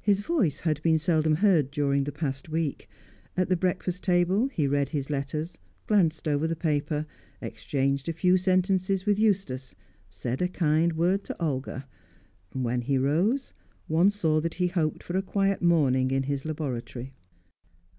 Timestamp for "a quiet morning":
15.14-16.10